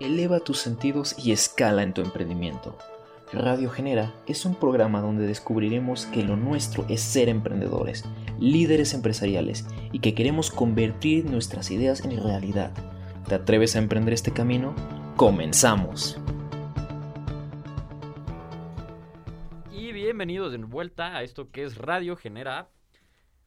[0.00, 2.78] Eleva tus sentidos y escala en tu emprendimiento.
[3.32, 8.04] Radio Genera es un programa donde descubriremos que lo nuestro es ser emprendedores,
[8.38, 12.70] líderes empresariales y que queremos convertir nuestras ideas en realidad.
[13.26, 14.72] ¿Te atreves a emprender este camino?
[15.16, 16.16] ¡Comenzamos!
[19.72, 22.70] Y bienvenidos de vuelta a esto que es Radio Genera.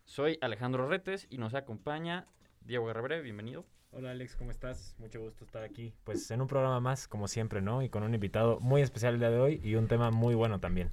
[0.03, 2.27] Soy Alejandro Retes y nos acompaña
[2.59, 3.23] Diego Guerrero.
[3.23, 3.65] Bienvenido.
[3.93, 4.95] Hola Alex, ¿cómo estás?
[4.99, 5.93] Mucho gusto estar aquí.
[6.05, 7.81] Pues en un programa más, como siempre, ¿no?
[7.81, 10.61] Y con un invitado muy especial el día de hoy y un tema muy bueno
[10.61, 10.89] también.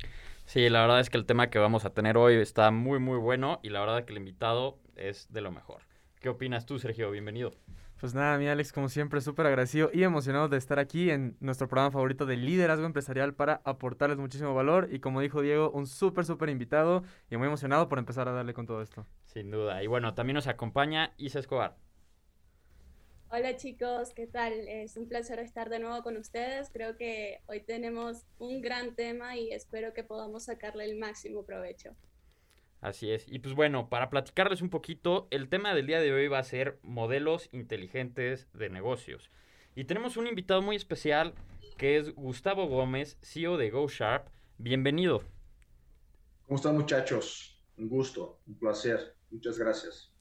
[0.47, 3.17] Sí, la verdad es que el tema que vamos a tener hoy está muy, muy
[3.17, 5.83] bueno y la verdad es que el invitado es de lo mejor.
[6.19, 7.13] ¿Qué opinas tú, Sergio?
[7.13, 7.53] Bienvenido.
[8.01, 11.69] Pues nada, mi Alex, como siempre, súper agradecido y emocionado de estar aquí en nuestro
[11.69, 14.89] programa favorito de liderazgo empresarial para aportarles muchísimo valor.
[14.91, 18.55] Y como dijo Diego, un súper, súper invitado y muy emocionado por empezar a darle
[18.55, 19.07] con todo esto.
[19.23, 19.85] Sin duda.
[19.85, 21.77] Y bueno, también nos acompaña Isa Escobar.
[23.31, 24.55] Hola chicos, ¿qué tal?
[24.69, 26.71] Es un placer estar de nuevo con ustedes.
[26.73, 31.95] Creo que hoy tenemos un gran tema y espero que podamos sacarle el máximo provecho.
[32.81, 33.27] Así es.
[33.29, 36.43] Y pues bueno, para platicarles un poquito, el tema del día de hoy va a
[36.43, 39.31] ser modelos inteligentes de negocios.
[39.75, 41.35] Y tenemos un invitado muy especial
[41.77, 44.29] que es Gustavo Gómez, CEO de GoSharp.
[44.57, 45.23] Bienvenido.
[46.47, 47.63] ¿Cómo están muchachos?
[47.77, 49.17] Un gusto, un placer.
[49.31, 50.15] Muchas gracias.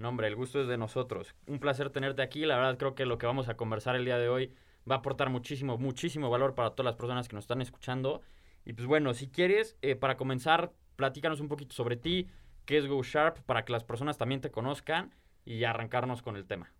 [0.00, 1.34] No, hombre, el gusto es de nosotros.
[1.46, 2.46] Un placer tenerte aquí.
[2.46, 4.54] La verdad creo que lo que vamos a conversar el día de hoy
[4.90, 8.22] va a aportar muchísimo, muchísimo valor para todas las personas que nos están escuchando.
[8.64, 12.30] Y pues bueno, si quieres, eh, para comenzar, platícanos un poquito sobre ti,
[12.64, 16.72] qué es GoSharp, para que las personas también te conozcan y arrancarnos con el tema.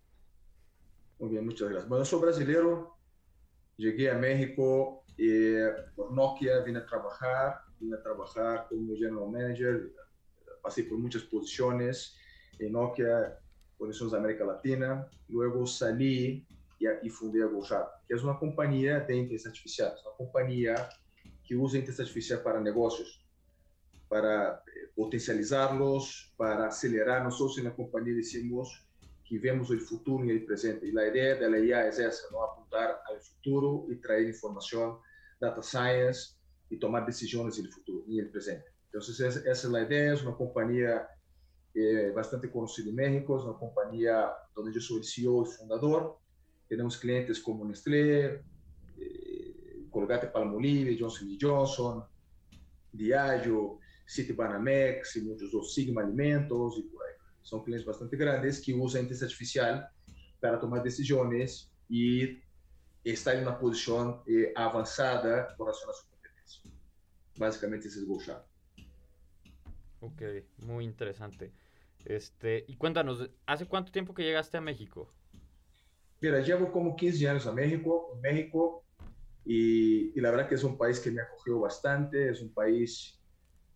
[1.19, 1.91] Muy bien, muchas gracias.
[1.91, 2.89] Bueno, soy brasileño,
[3.77, 9.93] llegué a México eh, por Nokia, vine a trabajar, vine a trabajar como general manager,
[10.63, 12.17] pasé por muchas posiciones
[12.61, 13.39] en Nokia,
[13.79, 15.09] Conexões da América Latina.
[15.29, 16.47] Luego salí
[16.79, 20.89] y, y fundé a GoSharp, que es una compañía de inteligencia artificial, es una compañía
[21.45, 23.27] que usa inteligencia artificial para negocios,
[24.09, 27.25] para eh, potencializarlos, para acelerar.
[27.25, 28.87] Nosotros en la compañía decimos
[29.25, 30.87] que vemos el futuro y el presente.
[30.87, 32.43] Y la idea de la IA es esa, ¿no?
[32.43, 34.99] apuntar al futuro y traer información,
[35.41, 36.37] data science
[36.69, 38.67] y tomar decisiones en el futuro en el presente.
[38.87, 41.09] Entonces, esa es la idea, es una compañía
[41.75, 46.19] eh, bastante conocida en México, es una compañía donde yo soy el CEO y fundador.
[46.69, 48.43] Tenemos clientes como Nestlé,
[48.99, 52.05] eh, Colgate Palmolive, Johnson Johnson,
[52.93, 57.15] Diageo, City Banamex y muchos otros, Sigma Alimentos y por ahí.
[57.43, 59.89] Son clientes bastante grandes que usan inteligencia artificial
[60.41, 62.41] para tomar decisiones y
[63.05, 66.71] estar en una posición eh, avanzada con relación a su competencia.
[67.37, 68.50] Básicamente ese es GoSharp.
[70.01, 70.23] Ok,
[70.59, 71.53] muy interesante.
[72.05, 75.09] Este, y cuéntanos, ¿hace cuánto tiempo que llegaste a México?
[76.21, 78.85] Mira, llevo como 15 años a México, México,
[79.45, 83.19] y, y, la verdad que es un país que me acogió bastante, es un país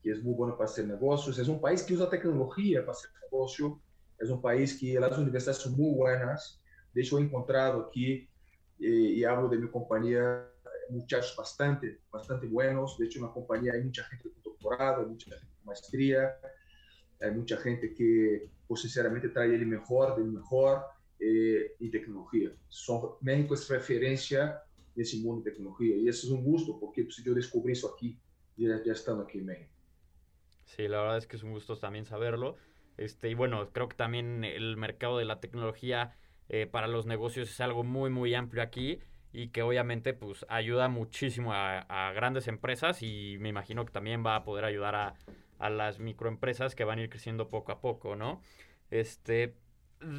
[0.03, 3.11] que es muy bueno para hacer negocios, es un país que usa tecnología para hacer
[3.23, 3.81] negocio,
[4.19, 6.62] es un país que las universidades son muy buenas,
[6.93, 8.29] de hecho he encontrado aquí,
[8.79, 10.47] eh, y hablo de mi compañía,
[10.91, 15.31] muchachos bastante, bastante buenos, de hecho en la compañía hay mucha gente con doctorado, mucha
[15.31, 16.36] gente maestría,
[17.20, 20.84] hay mucha gente que, pues, sinceramente, trae el mejor del mejor
[21.19, 22.50] eh, en tecnología.
[22.69, 24.62] Son, México es referencia
[24.94, 27.94] en ese mundo de tecnología y eso es un gusto porque pues, yo descubrí eso
[27.94, 28.19] aquí,
[28.56, 29.70] ya, ya estando aquí en México.
[30.64, 32.56] Sí, la verdad es que es un gusto también saberlo.
[32.96, 36.16] Este, y bueno, creo que también el mercado de la tecnología
[36.48, 39.00] eh, para los negocios es algo muy, muy amplio aquí
[39.32, 44.25] y que obviamente pues ayuda muchísimo a, a grandes empresas y me imagino que también
[44.25, 45.14] va a poder ayudar a,
[45.64, 48.42] a las microempresas que van a ir creciendo poco a poco, ¿no?
[48.91, 49.54] Este,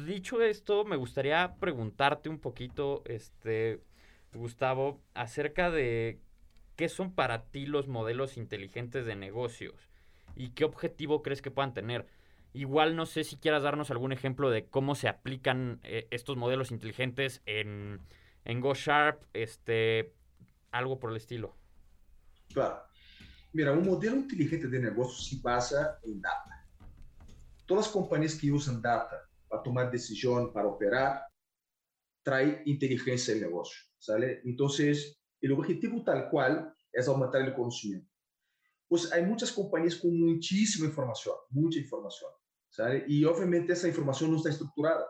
[0.04, 3.80] dicho esto, me gustaría preguntarte un poquito, este,
[4.34, 6.18] Gustavo, acerca de
[6.74, 9.88] qué son para ti los modelos inteligentes de negocios
[10.34, 12.08] y qué objetivo crees que puedan tener.
[12.52, 16.72] Igual no sé si quieras darnos algún ejemplo de cómo se aplican eh, estos modelos
[16.72, 18.00] inteligentes en,
[18.44, 20.12] en GoSharp, este,
[20.72, 21.54] algo por el estilo.
[22.52, 22.82] Claro.
[23.52, 26.50] Mira, um modelo inteligente de negócio se basa em data.
[27.66, 31.26] Todas as companhias que usam data para tomar decisão, para operar,
[32.22, 34.42] traem inteligência em negócio, ¿sale?
[34.44, 38.06] Então, o objetivo tal qual é aumentar o conhecimento.
[38.88, 42.28] Pues há muitas companhias com muitíssima informação, muita informação,
[42.70, 43.04] ¿sale?
[43.08, 45.06] E obviamente essa informação não está estruturada.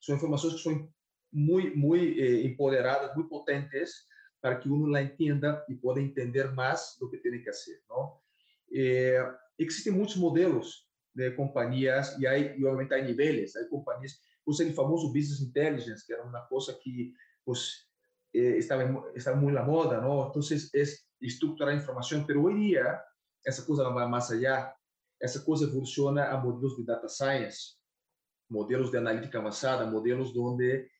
[0.00, 0.88] São informações que são
[1.32, 3.92] muito, muito eh, empoderadas, muito potentes,
[4.40, 7.82] para que uno la entienda y pueda entender más lo que tiene que hacer.
[7.88, 8.22] ¿no?
[8.70, 9.18] Eh,
[9.58, 13.56] existen muchos modelos de compañías y, hay, y obviamente hay niveles.
[13.56, 17.12] Hay compañías, pues el famoso Business Intelligence, que era una cosa que
[17.44, 17.88] pues,
[18.32, 20.26] eh, estaba, estaba muy la moda, ¿no?
[20.26, 23.02] Entonces es estructurar información, pero hoy día
[23.44, 24.74] esa cosa va más allá.
[25.18, 27.76] Esa cosa evoluciona a modelos de data science,
[28.48, 30.90] modelos de analítica avanzada, modelos donde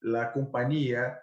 [0.00, 1.18] la compañía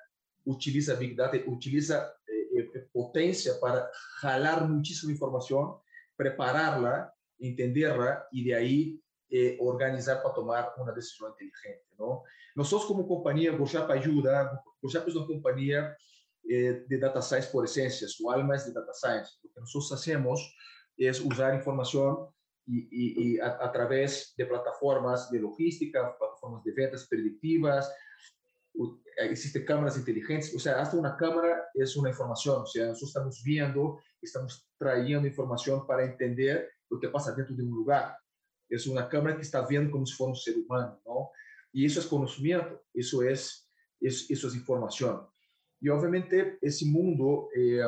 [0.47, 3.89] utiliza Big Data, utiliza eh, eh, potencia para
[4.21, 5.75] jalar muchísima información,
[6.15, 11.85] prepararla, entenderla y de ahí eh, organizar para tomar una decisión inteligente.
[11.99, 12.23] ¿no?
[12.55, 15.97] Nosotros como compañía, GoShap ayuda, GoShap es una compañía
[16.49, 19.33] eh, de data science por esencia, su alma es de data science.
[19.43, 20.55] Lo que nosotros hacemos
[20.95, 22.29] es usar información
[22.65, 27.93] y, y, y a, a, través de plataformas de logística, plataformas de ventas predictivas,
[29.17, 33.41] existen cámaras inteligentes, o sea, hasta una cámara es una información, o sea, nosotros estamos
[33.43, 38.15] viendo, estamos trayendo información para entender lo que pasa dentro de un lugar.
[38.69, 41.31] Es una cámara que está viendo como si fuera un ser humano, ¿no?
[41.71, 43.69] Y eso es conocimiento, eso es,
[43.99, 45.27] es eso es información.
[45.79, 47.81] Y obviamente ese mundo eh,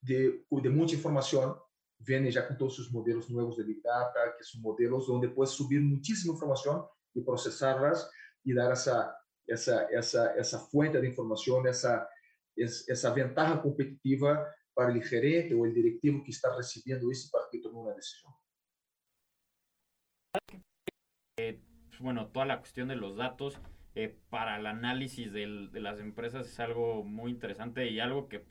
[0.00, 1.54] de, de mucha información
[1.98, 5.50] viene ya con todos sus modelos nuevos de Big Data, que son modelos donde puedes
[5.50, 8.10] subir muchísima información y procesarlas
[8.42, 9.14] y dar esa,
[9.50, 12.08] essa, essa, essa fuente de informação, essa,
[12.56, 17.60] essa ventaja competitiva para o gerente ou o directivo que está recebendo isso para que
[17.60, 18.32] tome uma decisão.
[21.38, 21.58] Eh,
[21.98, 23.60] bueno, toda la cuestión de los datos
[23.94, 28.44] eh, para el análisis del, de las empresas es algo muy interesante y algo que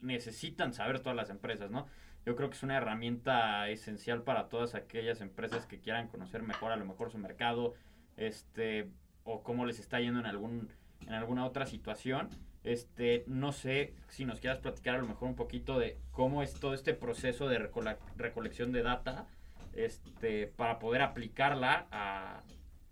[0.00, 1.86] necesitan saber todas las empresas, ¿no?
[2.24, 6.70] Yo creo que es una herramienta esencial para todas aquellas empresas que quieran conocer mejor
[6.70, 7.74] a lo mejor su mercado,
[8.16, 8.90] este,
[9.24, 10.70] o cómo les está yendo en algún
[11.06, 12.28] en alguna otra situación.
[12.64, 16.54] Este, no sé si nos quieras platicar a lo mejor un poquito de cómo es
[16.54, 19.26] todo este proceso de recole recolección de data
[19.72, 22.44] este, para poder aplicarla a,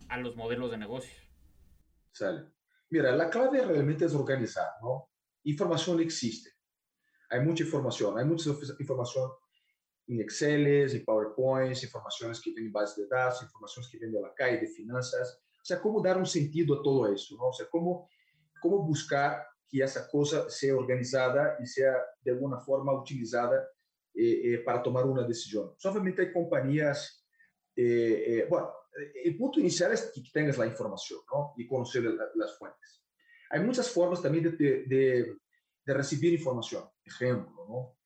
[0.08, 1.14] a los modelos de negocio.
[2.10, 2.46] Sale.
[2.90, 5.10] Mira, la clave realmente es organizar, ¿no?
[5.44, 6.50] Información existe.
[7.30, 8.50] Hay mucha información, hay mucha
[8.80, 9.30] información
[10.08, 14.22] en Excel, en PowerPoint, informaciones que vienen en bases de datos, informaciones que vienen de
[14.22, 17.48] la calle, de finanzas, sea, cómo dar un sentido a todo eso, ¿no?
[17.48, 18.08] O sea, cómo,
[18.60, 23.68] cómo buscar que esa cosa sea organizada y sea de alguna forma utilizada
[24.12, 25.72] eh, eh, para tomar una decisión.
[25.84, 27.24] Obviamente hay compañías,
[27.76, 28.72] eh, bueno,
[29.24, 31.54] el punto inicial es que tengas la información, ¿no?
[31.56, 33.04] Y conocer la, las fuentes.
[33.50, 35.36] Hay muchas formas también de, de,
[35.84, 36.84] de recibir información.
[37.04, 37.96] Ejemplo, ¿no?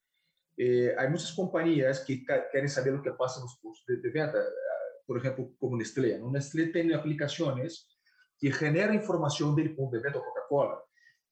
[0.57, 4.39] hay muchas compañías que quieren saber lo que pasa en los puntos de, de venta
[5.07, 6.19] por ejemplo, como Nestlé.
[6.19, 6.31] ¿no?
[6.31, 7.89] Nestlé tiene aplicaciones
[8.39, 10.83] que generam informação dele ponto de venda Coca-Cola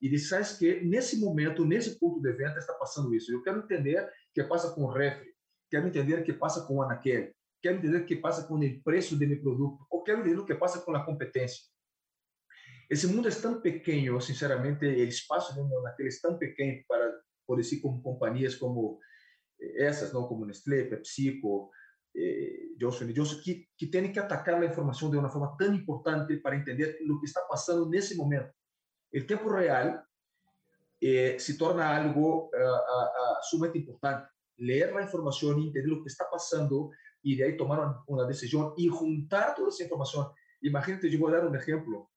[0.00, 3.32] e diz, sabes que nesse momento, nesse ponto de venda está passando isso.
[3.32, 5.32] Eu quero entender o que passa com o refri,
[5.70, 7.32] quero entender o que passa com o anaquele,
[7.62, 10.44] quero entender o que passa com o preço de meu produto, ou quero entender o
[10.44, 11.62] que passa com a competência.
[12.90, 17.56] Esse mundo é tão pequeno, sinceramente, o espaço de naquele é tão pequeno para, por
[17.56, 18.98] decir, como companhias como
[19.76, 21.70] essas, não como Nestlé, PepsiCo,
[22.14, 23.12] eh, Johnson,
[23.42, 27.26] que, que que atacar la información de una forma tan importante para entender lo que
[27.26, 28.52] está pasando en ese momento.
[29.10, 30.04] El tiempo real
[31.00, 34.30] eh, se torna algo uh, uh, uh, sumamente importante.
[34.58, 36.90] Leer la información y entender lo que está pasando
[37.22, 40.28] y de ahí tomar una decisión y juntar toda esa información.
[40.60, 42.10] Imagínate, voy a dar un ejemplo.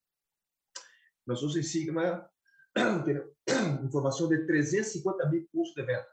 [1.25, 2.31] Nosotros en Sigma
[3.83, 6.07] información de 350 mil puntos de venta,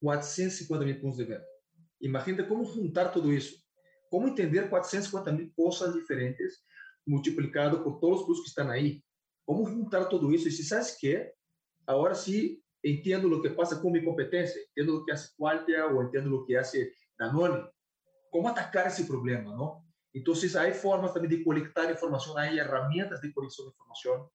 [0.00, 1.46] 450 mil puntos de venta.
[2.00, 3.62] Imagina como juntar tudo isso.
[4.10, 6.58] Como entender 450 mil cosas diferentes
[7.06, 9.02] multiplicado por todos os produtos que estão aí.
[9.46, 10.48] Como juntar tudo isso.
[10.48, 11.30] E se sabes que,
[11.86, 16.02] agora sim, entendo o que passa com minha competência, entendo o que hace Qualtia ou
[16.02, 17.66] entendo o que hace Danone.
[18.30, 19.82] Como atacar esse problema, não?
[20.14, 24.28] Então, há formas também de coletar informação, há ferramentas de coleção de informação,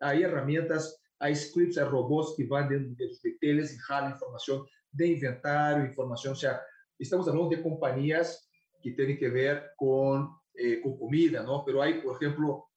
[0.00, 5.06] há ferramentas, há scripts, há robôs que vão dentro dos detalhes e jalam informação de
[5.06, 6.62] inventário, informação, ou seja,
[7.02, 8.48] estamos hablando de compañías
[8.80, 11.64] que tienen que ver con, eh, con comida, ¿no?
[11.64, 12.68] Pero hay, por ejemplo,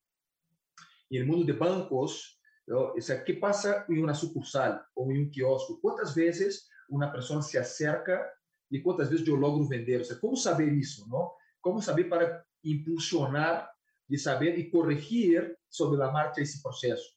[1.10, 2.94] en el mundo de bancos, ¿no?
[2.94, 5.79] o sea, ¿qué pasa en una sucursal o en un kiosco?
[5.82, 8.27] ¿Cuántas veces una persona se acerca
[8.70, 10.01] y cuántas veces yo logro vender?
[10.01, 11.34] O sea, ¿cómo saber eso, no?
[11.62, 13.70] ¿Cómo saber para impulsionar
[14.08, 17.12] y saber y corregir sobre la marcha ese proceso?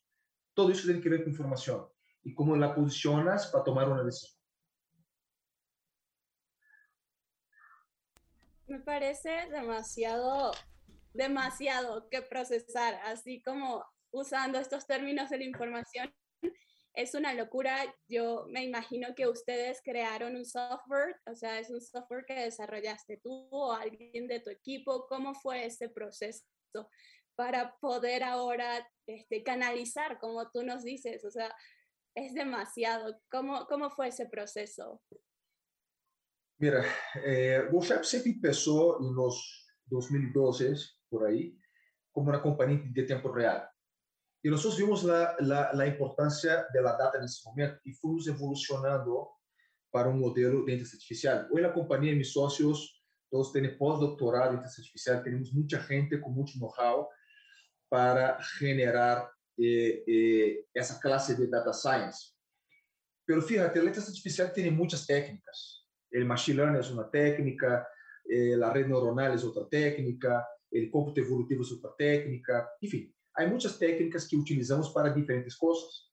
[0.54, 1.86] Todo eso tiene que ver con información
[2.22, 4.37] y cómo la posicionas para tomar una decisión.
[8.68, 10.52] Me parece demasiado,
[11.14, 16.14] demasiado que procesar, así como usando estos términos de la información.
[16.94, 17.94] Es una locura.
[18.08, 23.18] Yo me imagino que ustedes crearon un software, o sea, es un software que desarrollaste
[23.18, 25.06] tú o alguien de tu equipo.
[25.08, 26.42] ¿Cómo fue ese proceso
[27.36, 31.24] para poder ahora este, canalizar, como tú nos dices?
[31.24, 31.54] O sea,
[32.16, 33.20] es demasiado.
[33.30, 35.00] ¿Cómo, cómo fue ese proceso?
[36.60, 36.84] Mira,
[37.24, 40.74] eh, WhatsApp siempre empezó en los 2012,
[41.08, 41.56] por ahí,
[42.10, 43.68] como una compañía de tiempo real.
[44.42, 45.36] Y nosotros vimos la,
[45.72, 49.30] la, importancia de la data en ese momento y fuimos evolucionando
[49.90, 51.48] para un modelo de inteligencia artificial.
[51.52, 56.34] Hoy la compañía, mis socios, todos tienen postdoctorado en inteligencia artificial, tenemos mucha gente con
[56.34, 57.08] mucho know-how
[57.88, 62.32] para generar eh, eh, esa clase de data science.
[63.24, 65.77] Pero fíjate, la inteligencia artificial tiene muchas técnicas.
[66.10, 67.86] El machine learning es una técnica,
[68.24, 73.14] eh, la red neuronal es otra técnica, el cómputo evolutivo es otra técnica, en fin,
[73.34, 76.10] hay muchas técnicas que utilizamos para diferentes cosas.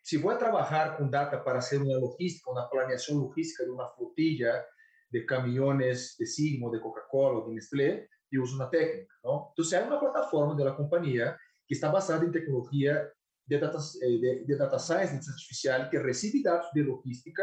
[0.00, 3.88] Si voy a trabajar con data para hacer una logística, una planeación logística de una
[3.88, 4.64] flotilla
[5.10, 9.48] de camiones de Sigma, de Coca-Cola de Nestlé, yo uso una técnica, ¿no?
[9.50, 11.36] Entonces hay una plataforma de la compañía
[11.66, 13.06] que está basada en tecnología
[13.44, 17.42] de data, eh, de, de data science, artificial, que recibe datos de logística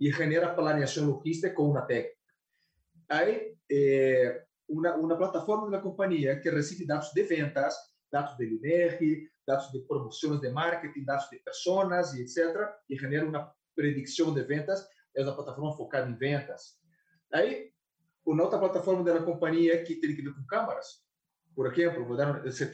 [0.00, 2.16] y genera planeación logística con una técnica.
[3.08, 8.46] Hay eh, una, una plataforma de la compañía que recibe datos de ventas, datos de
[8.46, 14.34] INR, datos de promociones de marketing, datos de personas, y etcétera, y genera una predicción
[14.34, 14.88] de ventas.
[15.12, 16.80] Es una plataforma focada en ventas.
[17.30, 17.70] Hay
[18.24, 21.06] una otra plataforma de la compañía que tiene que ver con cámaras.
[21.54, 22.16] Por ejemplo,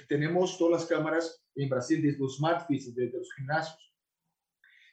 [0.09, 3.83] tenemos todas las cámaras en Brasil desde los smart fits, desde los gimnasios.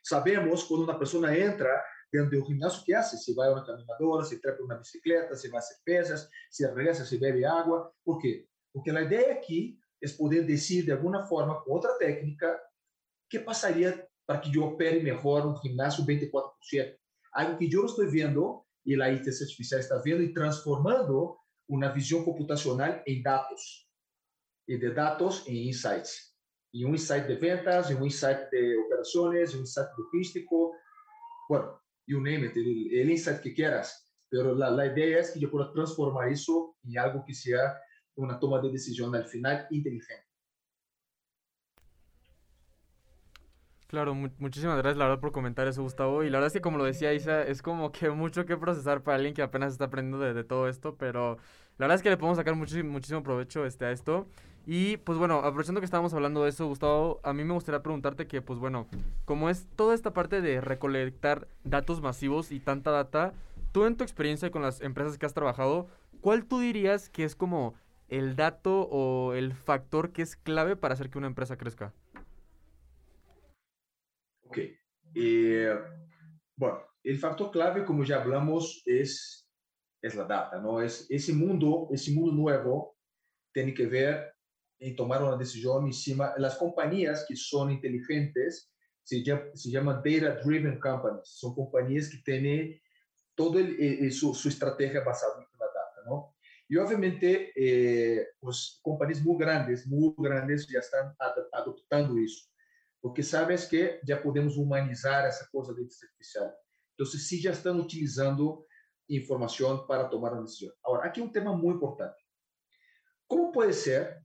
[0.01, 1.83] Sabemos cuando una persona entra
[2.13, 3.17] dentro do ginásio, que hace?
[3.17, 7.03] Se vai a uma caminhadora, se trepa uma bicicleta, se vai fazer pesas, se reza,
[7.03, 7.91] se bebe água.
[8.05, 8.48] Por quê?
[8.72, 12.60] Porque a ideia aqui é poder decidir de alguma forma, com outra técnica,
[13.27, 16.96] que passaria para que eu opere melhor um ginásio 24%.
[17.34, 21.36] Algo que eu não estou vendo e a inteligência artificial está vendo e transformando
[21.67, 23.88] uma visão computacional em dados.
[24.67, 26.32] E de dados em insights.
[26.74, 30.75] E um insight de ventas, e um insight de operações, um insight logístico.
[31.50, 35.39] Bueno, you name it, el, el insight que quieras, pero la, la, idea es que
[35.39, 37.77] yo pueda transformar eso en algo que sea
[38.15, 40.25] una toma de decisión al final inteligente.
[43.88, 46.24] Claro, mu muchísimas gracias, la verdad, por comentar eso, Gustavo.
[46.24, 49.03] Y la verdad es que, como lo decía Isa, es como que mucho que procesar
[49.03, 51.38] para alguien que apenas está aprendiendo de, de todo esto, pero
[51.77, 54.27] la verdad es que le podemos sacar muchísimo, muchísimo provecho este, a esto.
[54.65, 58.27] Y pues bueno, aprovechando que estábamos hablando de eso, Gustavo, a mí me gustaría preguntarte
[58.27, 58.88] que, pues bueno,
[59.25, 63.34] como es toda esta parte de recolectar datos masivos y tanta data,
[63.74, 65.88] tú en tu experiencia con las empresas que has trabajado,
[66.22, 67.75] ¿cuál tú dirías que es como
[68.08, 71.93] el dato o el factor que es clave para hacer que una empresa crezca?
[74.43, 74.60] Ok.
[75.15, 75.75] Eh,
[76.55, 79.46] bueno, el factor clave, como ya hablamos, es,
[80.01, 80.82] es la data, ¿no?
[80.82, 82.96] Es ese mundo, ese mundo nuevo
[83.53, 84.34] tiene que ver
[84.79, 86.33] en tomar una decisión encima.
[86.37, 88.71] Las compañías que son inteligentes
[89.03, 91.27] se, se llaman Data Driven Companies.
[91.27, 92.81] Son compañías que tienen
[93.35, 93.61] toda
[94.11, 96.35] su, su, estrategia basada en la data, ¿no?
[96.67, 102.47] Y obviamente, eh, pues compañías muy grandes, muy grandes ya están ad adoptando eso,
[103.01, 106.55] porque sabes que ya podemos humanizar esa cosa de inteligencia artificial.
[106.91, 108.65] Entonces, sí ya están utilizando
[109.07, 110.73] información para tomar una decisión.
[110.83, 112.21] Ahora, aquí un tema muy importante.
[113.27, 114.22] ¿Cómo puede ser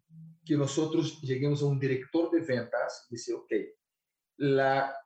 [0.49, 3.53] que nosotros lleguemos a un director de ventas y decir, ok,
[4.39, 4.97] la,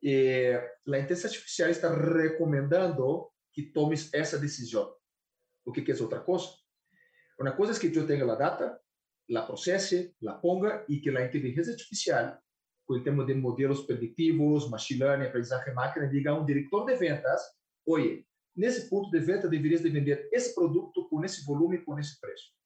[0.00, 4.88] eh, la inteligencia artificial está recomendando que tomes esa decisión.
[5.66, 6.56] O que, que es otra cosa.
[7.38, 8.80] Una cosa es que yo tenga la data,
[9.28, 12.40] la procese, la ponga y que la inteligencia artificial,
[12.86, 16.96] con el tema de modelos predictivos, machine learning, aprendizaje máquina, diga a un director de
[16.96, 18.26] ventas, oye,
[18.56, 22.18] nesse punto de venta deverías de vender esse produto com esse volume e com esse
[22.18, 22.57] preço.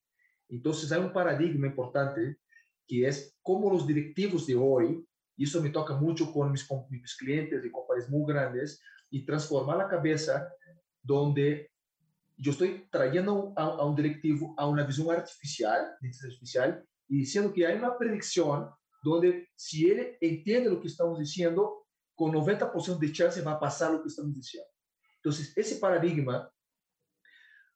[0.52, 2.38] Entonces hay un paradigma importante
[2.87, 5.02] que es como los directivos de hoy,
[5.35, 8.80] y eso me toca mucho con mis, con mis clientes y compañías muy grandes,
[9.11, 10.47] y transformar la cabeza
[11.02, 11.71] donde
[12.37, 17.66] yo estoy trayendo a, a un directivo a una visión artificial, artificial, y diciendo que
[17.66, 18.68] hay una predicción
[19.02, 23.90] donde si él entiende lo que estamos diciendo, con 90% de chance va a pasar
[23.92, 24.68] lo que estamos diciendo.
[25.16, 26.50] Entonces, ese paradigma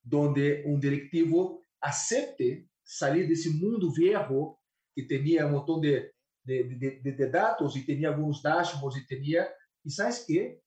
[0.02, 4.56] donde un directivo acepte sair desse mundo viejo
[4.95, 6.12] que tinha um montão de,
[6.45, 9.47] de, de, de, dados e tinha alguns dashboards e tinha
[9.85, 10.59] e sabes que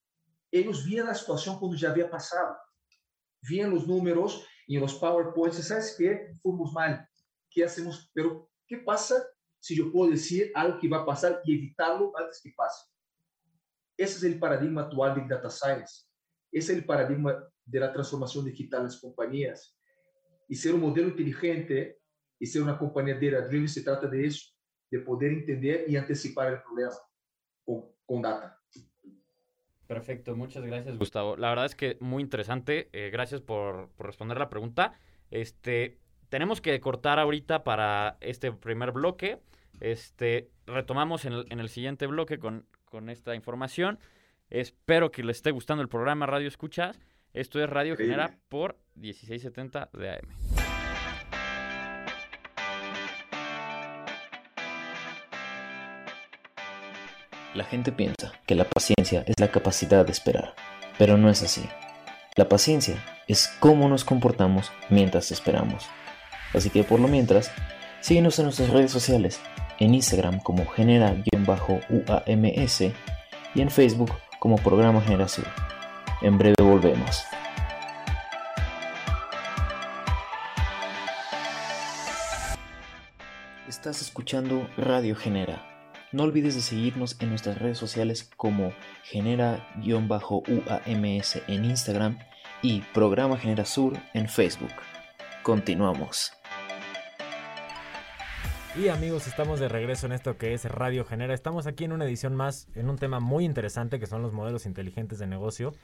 [0.52, 2.56] eles viam a situação quando já havia passado.
[3.42, 6.98] Viam os números e os powerpoints e sabes que fomos mal.
[7.50, 8.10] Que hacemos?
[8.14, 9.28] Pero que passa
[9.60, 12.86] se eu posso dizer algo que vai passar e evitá-lo antes que passe?
[13.98, 16.04] Esse é o paradigma atual de data science.
[16.52, 19.74] Esse é o paradigma da transformação digital das companhias
[20.50, 21.98] e ser um modelo inteligente
[22.40, 24.52] y ser una compañía data driven se trata de eso,
[24.90, 26.92] de poder entender y anticipar el problema
[27.64, 28.58] con, con data.
[29.86, 31.36] Perfecto, muchas gracias Gustavo.
[31.36, 32.88] La verdad es que muy interesante.
[32.92, 34.98] Eh, gracias por, por, responder la pregunta.
[35.30, 39.40] Este, tenemos que cortar ahorita para este primer bloque.
[39.80, 43.98] Este, retomamos en el, en el siguiente bloque con, con, esta información.
[44.48, 46.98] Espero que les esté gustando el programa Radio Escuchas.
[47.32, 50.26] Esto es Radio Genera por 1670 de AM.
[57.54, 60.56] La gente piensa que la paciencia es la capacidad de esperar,
[60.98, 61.62] pero no es así.
[62.34, 65.88] La paciencia es cómo nos comportamos mientras esperamos.
[66.52, 67.52] Así que por lo mientras,
[68.00, 69.40] síguenos en nuestras redes sociales,
[69.78, 71.22] en Instagram como genera-uams
[73.54, 74.10] y en Facebook
[74.40, 75.46] como Programa Generación.
[76.22, 77.24] En breve volvemos.
[83.68, 85.70] Estás escuchando Radio Genera
[86.12, 88.72] no olvides de seguirnos en nuestras redes sociales como
[89.04, 90.16] genera-uams
[91.46, 92.18] en Instagram
[92.62, 94.72] y Programa Genera Sur en Facebook.
[95.44, 96.32] Continuamos.
[98.76, 101.32] Y amigos, estamos de regreso en esto que es Radio Genera.
[101.32, 104.66] Estamos aquí en una edición más, en un tema muy interesante que son los modelos
[104.66, 105.74] inteligentes de negocio.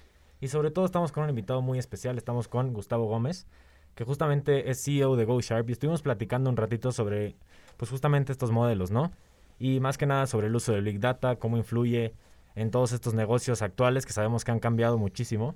[0.41, 3.47] Y sobre todo estamos con un invitado muy especial, estamos con Gustavo Gómez,
[3.95, 7.37] que justamente es CEO de GoSharp y estuvimos platicando un ratito sobre,
[7.77, 9.13] pues justamente estos modelos, ¿no?
[9.59, 12.15] y más que nada sobre el uso del Big Data, cómo influye
[12.55, 15.55] en todos estos negocios actuales que sabemos que han cambiado muchísimo.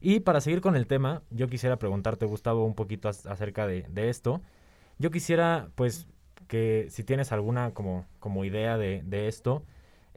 [0.00, 4.40] Y para seguir con el tema, yo quisiera preguntarte, Gustavo, un poquito acerca de, esto.
[4.98, 6.06] Yo quisiera, pues,
[6.46, 9.64] que si tienes alguna como, como idea de, esto,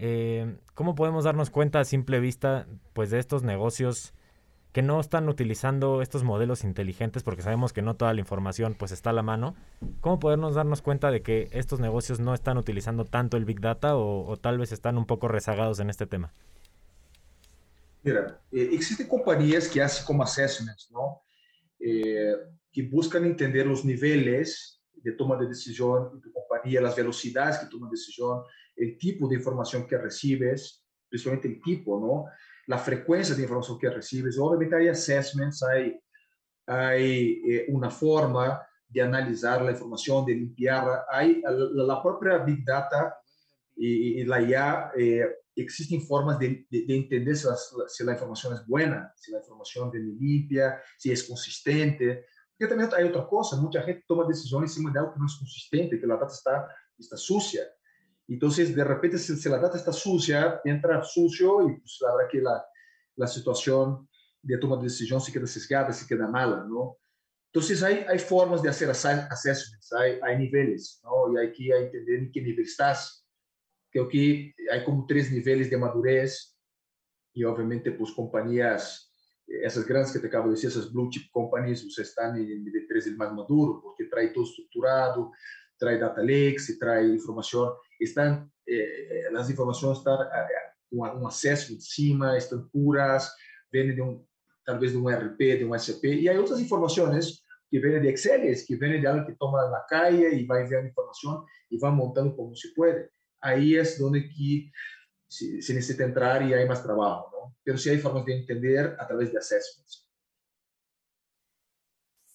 [0.01, 4.13] eh, ¿cómo podemos darnos cuenta a simple vista, pues, de estos negocios
[4.71, 8.91] que no están utilizando estos modelos inteligentes porque sabemos que no toda la información pues
[8.91, 9.55] está a la mano.
[9.99, 13.97] ¿Cómo podernos darnos cuenta de que estos negocios no están utilizando tanto el Big Data
[13.97, 16.33] o, tal vez están un poco rezagados en este tema?
[18.03, 21.21] Mira, eh, existen compañías que hacen como assessments, ¿no?
[21.79, 22.33] Eh,
[22.71, 27.65] que buscan entender los niveles de toma de decisión de tu compañía, las velocidades que
[27.67, 28.43] toma decisión,
[28.75, 32.25] el tipo de información que recibes, principalmente el tipo, ¿no?
[32.67, 34.37] la frecuencia de información que recibes.
[34.39, 35.99] Obviamente hay assessments, hay,
[36.65, 41.05] hay eh, una forma de analizar la información, de limpiarla.
[41.09, 41.51] Hay la,
[41.83, 43.17] la propia Big Data
[43.75, 47.55] y, y la IA, eh, existen formas de, de, de entender si la,
[47.87, 52.25] si la, información es buena, si la información viene limpia, si es consistente.
[52.57, 55.35] Porque también hay otra cosa, mucha gente toma decisiones encima de algo que no es
[55.35, 57.63] consistente, que la data está, está sucia.
[58.33, 62.31] Entonces, de repente, si, si, la data está sucia, entra sucio y pues la verdad
[62.31, 62.65] que la,
[63.17, 64.07] la situación
[64.41, 66.97] de toma de decisión se queda sesgada, se queda mala, ¿no?
[67.53, 71.33] Entonces, hay, hay formas de hacer assessments, hay, hay niveles, ¿no?
[71.33, 73.27] Y hay que entender en qué nivel estás.
[73.91, 76.57] Creo que hay como tres niveles de madurez
[77.33, 79.13] y obviamente, pues, compañías,
[79.45, 82.63] esas grandes que te acabo de decir, esas blue chip companies, pues, están en el
[82.63, 85.33] nivel 3 el más maduro, porque trae todo estructurado,
[85.77, 87.73] trae data lakes, trae información
[88.05, 90.17] están, eh, las informaciones están
[90.89, 93.35] con eh, un acceso encima, están puras,
[93.71, 94.27] vienen de un,
[94.65, 98.09] tal vez de un RP, de un SP, y hay otras informaciones que vienen de
[98.09, 101.89] Excel, que vienen de alguien que toma la calle y va enviando información y va
[101.89, 103.11] montando como se puede.
[103.39, 104.71] Ahí es donde que
[105.27, 107.55] se, se entrar y hay más trabajo, ¿no?
[107.63, 110.05] Pero sí hay formas de entender a través de assessments.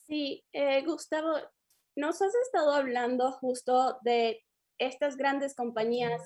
[0.07, 1.35] Sí, eh, Gustavo,
[1.97, 4.46] nos has estado hablando justo de
[4.79, 6.21] estas grandes compañías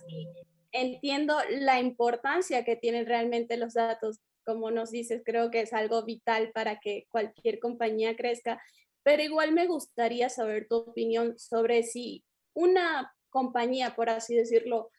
[0.72, 4.20] entiendo la importancia que tienen realmente los datos.
[4.44, 8.60] Como nos dices, creo que es algo vital para que cualquier compañía crezca,
[9.02, 14.90] pero igual me gustaría saber tu opinión sobre si una compañía, por así decirlo,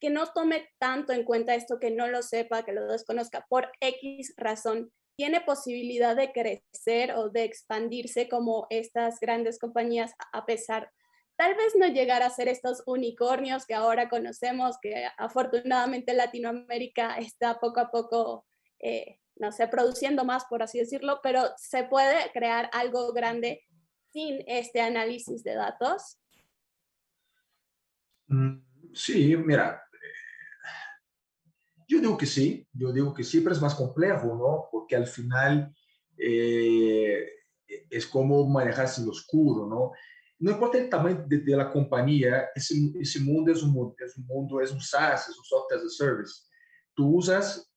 [0.00, 3.70] que no tome tanto en cuenta esto, que no lo sepa, que lo desconozca por
[3.80, 10.90] X razón, tiene posibilidad de crecer o de expandirse como estas grandes compañías a pesar
[11.36, 17.58] tal vez no llegar a ser estos unicornios que ahora conocemos, que afortunadamente Latinoamérica está
[17.60, 18.46] poco a poco,
[18.78, 23.62] eh, no sé, produciendo más, por así decirlo, pero se puede crear algo grande
[24.12, 26.18] sin este análisis de datos.
[28.28, 28.58] Mm,
[28.94, 29.82] sí, mira,
[31.88, 34.68] yo digo que sí, yo digo que siempre es más complejo, ¿no?
[34.70, 35.74] Porque al final
[36.16, 37.26] eh,
[37.90, 39.92] es como manejarse lo oscuro, ¿no?
[40.38, 44.72] No importa el tamaño de, de ese mundo es un mundo, es un mundo, es
[44.72, 46.42] un SaaS, es un software as a service.
[46.94, 47.74] Tú usas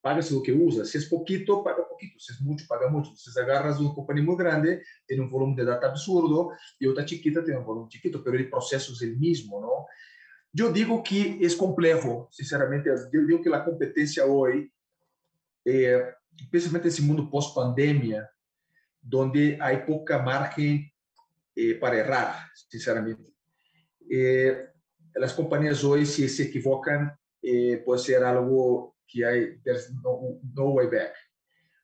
[0.00, 0.84] paga-se lo que usa.
[0.84, 2.18] Si es poquito, paga poquito.
[2.18, 3.10] Si es mucho, paga mucho.
[3.10, 7.44] Entonces agarras una compañía muy grande, tiene un volumen de data absurdo, y otra chiquita
[7.44, 9.86] tiene un volumen chiquito, pero el proceso es el mismo, ¿no?
[10.52, 12.90] Yo digo que es complejo, sinceramente.
[13.12, 14.72] Yo digo que la competencia hoy,
[15.64, 16.02] eh,
[16.36, 18.30] especialmente en mundo post-pandemia,
[19.00, 20.90] donde hay poca margen
[21.60, 22.34] eh, para errar,
[22.68, 23.34] sinceramente.
[24.08, 24.68] Eh,
[25.14, 30.86] las compañías hoy, si se equivocan, eh, ser algo que hay, there's no, no, way
[30.86, 31.14] back,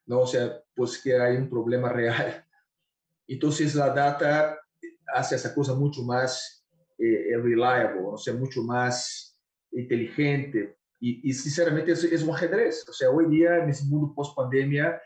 [0.07, 0.21] ¿no?
[0.21, 2.47] O sea, pues que hay un problema real.
[3.27, 4.61] Entonces la data
[5.13, 6.65] hace esa cosa mucho más
[6.97, 9.37] eh, reliable, o sea, mucho más
[9.73, 10.77] inteligente.
[11.01, 12.89] Y, y sinceramente es, es, un ajedrez.
[12.89, 15.03] O sea, hoy día en ese mundo post-pandemia,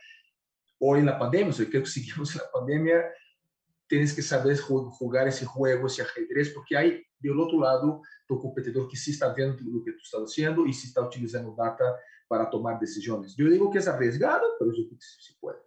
[0.79, 3.05] hoy en la pandemia, o sea, creo que seguimos en la pandemia,
[3.89, 8.89] tienes que saber jugar ese juego, ese ajedrez, porque hay del outro lado tu competidor
[8.89, 11.97] que sí está vendo o que tu estás haciendo y sí está utilizando data
[12.29, 13.35] para tomar decisiones.
[13.35, 15.59] Yo digo que es arriesgado, pero yo creo que sí puede.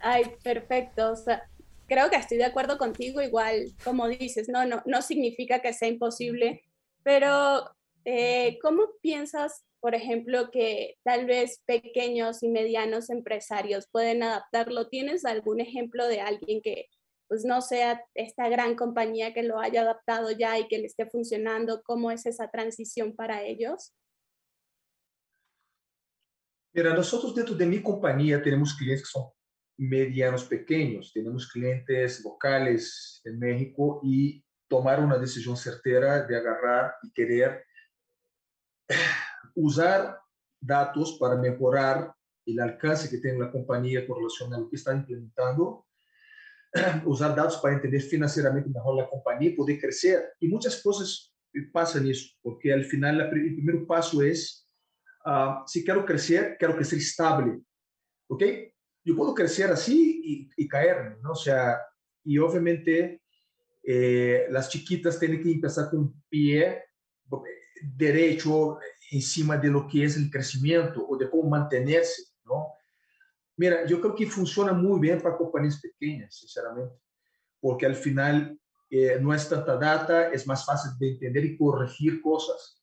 [0.00, 1.12] Ay, perfecto.
[1.12, 1.42] O sea,
[1.86, 5.88] creo que estoy de acuerdo contigo, igual, como dices, no, no, no significa que sea
[5.88, 6.62] imposible,
[7.02, 7.70] pero
[8.04, 14.88] eh, ¿cómo piensas, por ejemplo, que tal vez pequeños y medianos empresarios pueden adaptarlo?
[14.88, 16.86] ¿Tienes algún ejemplo de alguien que
[17.28, 21.06] pues no sea esta gran compañía que lo haya adaptado ya y que le esté
[21.06, 21.82] funcionando?
[21.84, 23.92] ¿Cómo es esa transición para ellos?
[26.74, 29.30] Mira, nosotros dentro de mi compañía tenemos clientes que son
[29.78, 37.12] medianos pequeños, tenemos clientes locales en México y tomar una decisión certera de agarrar y
[37.12, 37.64] querer
[39.58, 40.18] usar
[40.60, 42.12] datos para mejorar
[42.46, 45.86] el alcance que tiene la compañía con relación a lo que está implementando
[47.04, 50.32] usar dados para entender financeiramente mejor la compañía y poder crecer.
[50.40, 51.34] Y muchas cosas
[51.72, 54.68] pasan eso, porque al final el primer paso es,
[55.26, 57.60] uh, si quiero crecer, quiero crecer estable,
[58.28, 58.42] ¿ok?
[59.04, 60.68] Yo puedo crecer así y, y
[61.20, 61.32] ¿no?
[61.32, 61.80] O sea,
[62.24, 63.22] y obviamente
[63.82, 66.84] eh, las chiquitas tienen que empezar con un pie
[67.82, 68.78] derecho
[69.10, 72.74] encima de lo que es el crecimiento o de cómo mantenerse, ¿no?
[73.56, 76.94] Mira, yo creo que funciona muy bien para compañías pequeñas, sinceramente,
[77.60, 78.58] porque al final
[78.90, 82.82] eh, no es tanta data, es más fácil de entender y corregir cosas.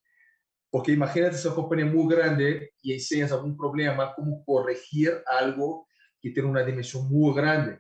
[0.70, 5.88] Porque imagínate esa compañía muy grande y enseñas algún problema, cómo corregir algo
[6.20, 7.80] que tiene una dimensión muy grande,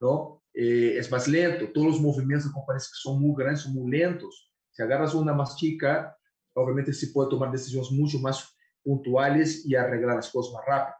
[0.00, 0.42] ¿no?
[0.52, 1.72] Eh, es más lento.
[1.72, 4.52] Todos los movimientos de compañías que son muy grandes son muy lentos.
[4.70, 6.15] Si agarras una más chica,
[6.56, 10.96] obviamente se puede tomar decisiones mucho más puntuales y arreglar las cosas más rápido.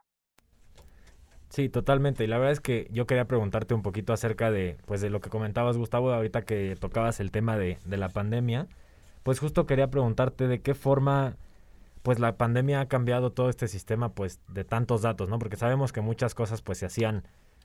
[1.49, 2.23] Sí, totalmente.
[2.23, 5.21] Y la verdad es que yo quería preguntarte un poquito acerca de, pues, de lo
[5.21, 8.67] que comentabas, Gustavo, ahorita que tocabas el tema de, de la pandemia.
[9.23, 11.37] Pues justo quería preguntarte de qué forma,
[12.03, 15.39] pues, la pandemia ha cambiado todo este sistema, pues, de tantos datos, ¿no?
[15.39, 17.23] Porque sabemos que muchas cosas, pues, se hacían,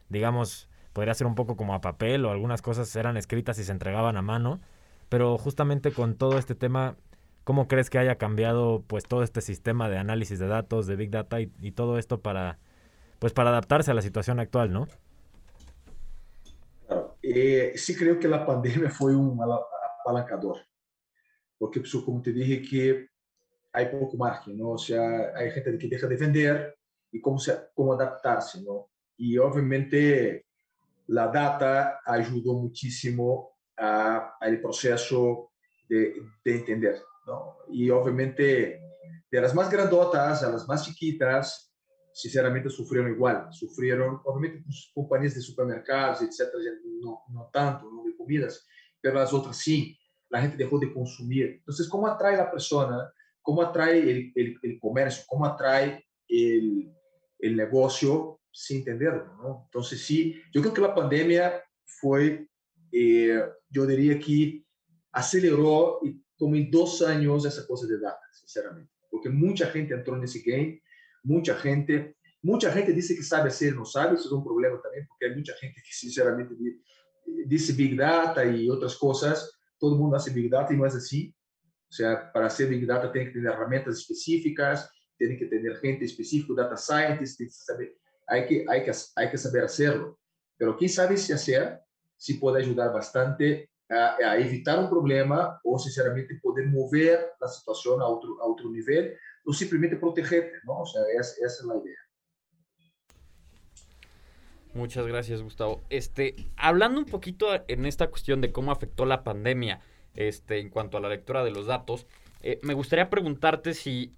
[0.09, 3.71] digamos, podría ser un poco como a papel o algunas cosas eran escritas y se
[3.71, 4.61] entregaban a mano.
[5.09, 6.95] Pero justamente con todo este tema,
[7.43, 11.11] ¿cómo crees que haya cambiado, pues, todo este sistema de análisis de datos, de Big
[11.11, 12.59] Data y, y todo esto para
[13.23, 14.85] pues para adaptarse a la situación actual, ¿no?
[17.21, 19.39] Eh, sí creo que la pandemia fue un
[20.01, 20.57] apalancador,
[21.57, 23.07] porque pues, como te dije que
[23.71, 24.71] hay poco margen, ¿no?
[24.71, 26.77] O sea, hay gente que deja de vender
[27.13, 28.89] y cómo, se, cómo adaptarse, ¿no?
[29.15, 30.47] Y obviamente
[31.07, 35.53] la data ayudó muchísimo al proceso
[35.87, 37.57] de, de, entender, ¿no?
[37.69, 38.81] Y obviamente
[39.31, 41.73] de las más grandotas a las más chiquitas,
[42.13, 46.59] sinceramente sufrieron igual, sufrieron, obviamente pues, compañías de supermercados, etcétera,
[47.01, 48.65] no, no tanto, no de comidas,
[49.01, 49.97] pero las otras sí,
[50.29, 51.55] la gente dejó de consumir.
[51.57, 53.11] Entonces, ¿cómo atrae la persona?
[53.41, 55.23] ¿Cómo atrae el, el, el comercio?
[55.27, 56.93] ¿Cómo atrae el,
[57.39, 59.35] el, negocio sin entenderlo?
[59.37, 59.61] ¿no?
[59.65, 62.47] Entonces, sí, yo creo que la pandemia fue,
[62.91, 64.63] eh, yo diría que
[65.11, 70.23] aceleró y tomó dos años esa cosa de data, sinceramente, porque mucha gente entró en
[70.23, 70.81] ese game
[71.23, 75.07] mucha gente, mucha gente dice que sabe hacer, no sabe, eso es un problema también,
[75.07, 76.53] porque hay mucha gente que sinceramente
[77.45, 80.95] dice Big Data y otras cosas, todo el mundo hace Big Data y no es
[80.95, 81.33] así.
[81.89, 86.05] O sea, para hacer Big Data tiene que tener herramientas específicas, tiene que tener gente
[86.05, 90.19] específica, data scientist, que saber, hay, que, hay, que, hay que saber hacerlo.
[90.57, 91.79] Pero quien sabe si hacer,
[92.17, 98.05] sí puede ayudar bastante a, evitar un problema o, sinceramente, poder mover la situación a
[98.05, 99.15] otro, a otro nivel
[99.45, 100.79] o simplemente protegerte, ¿no?
[100.79, 101.97] O sea, es, esa es la idea.
[104.73, 105.83] Muchas gracias, Gustavo.
[105.89, 109.81] Este, hablando un poquito en esta cuestión de cómo afectó la pandemia,
[110.15, 112.07] este, en cuanto a la lectura de los datos,
[112.41, 114.15] eh, me gustaría preguntarte si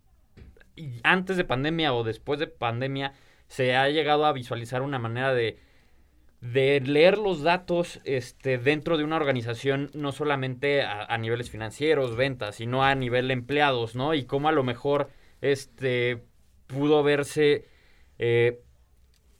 [1.03, 3.13] antes de pandemia o después de pandemia
[3.47, 5.59] se ha llegado a visualizar una manera de,
[6.51, 12.57] de leer los datos este, dentro de una organización, no solamente a, niveles financieros, ventas,
[12.57, 14.13] sino a nivel empleados, ¿no?
[14.13, 15.09] Y cómo a lo mejor
[15.41, 16.23] este,
[16.67, 17.65] pudo verse
[18.19, 18.61] eh,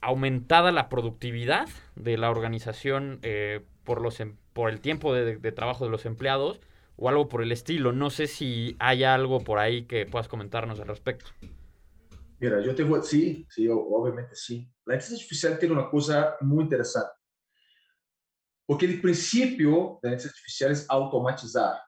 [0.00, 5.52] aumentada la productividad de la organización eh, por, los, em, por el tiempo de, de
[5.52, 6.60] trabajo de los empleados
[6.96, 7.92] o algo por el estilo.
[7.92, 11.30] No sé si hay algo por ahí que puedas comentarnos al respecto.
[12.40, 14.68] Mira, yo tengo, sí, sí, obviamente sí.
[14.86, 17.12] La inteligencia artificial tiene una cosa muy interesante.
[18.64, 21.80] Porque el principio de la inteligencia artificial es automatizar.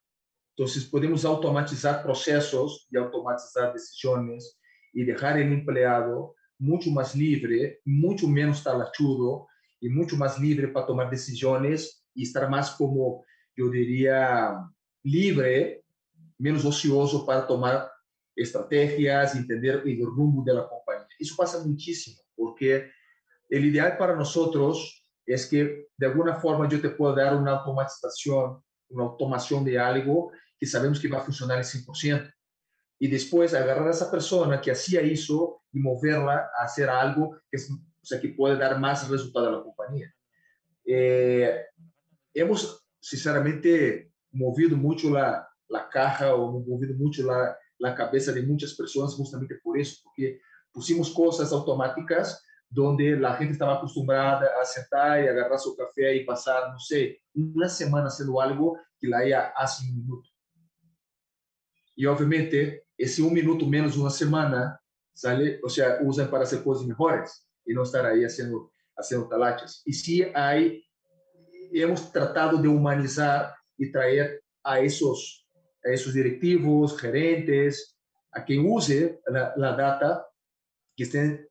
[0.57, 4.59] Entonces, podemos automatizar procesos y automatizar decisiones
[4.93, 9.47] y dejar el empleado mucho más libre, mucho menos talachudo
[9.81, 13.25] y mucho más libre para tomar decisiones y estar más como,
[13.57, 14.59] yo diría,
[15.05, 15.85] libre,
[16.37, 17.89] menos ocioso para tomar
[18.35, 21.07] estrategias, entender el rumbo de la compañía.
[21.19, 22.21] Eso pasa muchísimo,
[22.59, 22.90] porque
[23.49, 28.62] el ideal para nosotros es que de alguna forma yo te puedo dar una automatización,
[28.88, 32.35] una automación de algo que sabemos que va a funcionar al 100%.
[32.99, 37.59] Y después agarrar a esa persona que hacía eso y moverla a hacer algo que,
[37.59, 40.12] es, o sea, que puede dar más resultado a la compañía.
[40.85, 41.64] Eh,
[42.35, 48.75] hemos, sinceramente, movido mucho la, la caja o movido mucho la, la cabeza de muchas
[48.75, 50.40] personas justamente por eso, porque
[50.73, 56.24] pusimos cosas automáticas donde la gente estaba acostumbrada a sentar y agarrar su café y
[56.24, 60.28] pasar, no sé, una semana haciendo algo que la haya hace un minuto.
[61.96, 64.81] Y obviamente ese un minuto menos una semana
[65.14, 69.83] sale, o sea, usan para hacer cosas mejores y no estar ahí haciendo, haciendo talachas.
[69.85, 70.85] Y sí hay,
[71.72, 75.48] hemos tratado de humanizar y traer a esos
[75.85, 77.96] a esos directivos, gerentes,
[78.33, 80.26] a quien use la, la data,
[80.96, 81.48] que estén